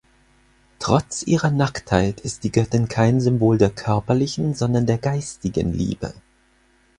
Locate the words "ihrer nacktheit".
1.21-2.21